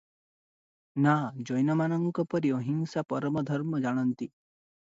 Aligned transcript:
ନା, 1.05 1.13
ଜୈନମାନଙ୍କ 1.49 2.25
ପରି 2.33 2.53
ଅହିଁସା 2.61 3.07
ପରମ 3.15 3.47
ଧର୍ମ 3.51 3.83
ଜାଣନ୍ତି? 3.89 4.31